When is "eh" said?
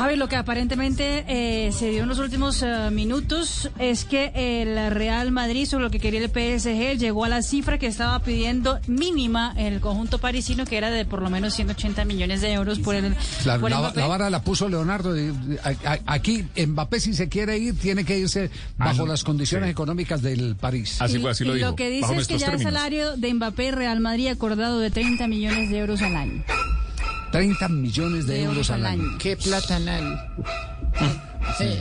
1.28-1.72, 2.62-2.88